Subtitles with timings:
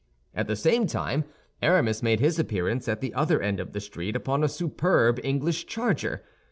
[0.33, 1.25] At the same time,
[1.61, 5.67] Aramis made his appearance at the other end of the street upon a superb English
[5.67, 6.23] charger.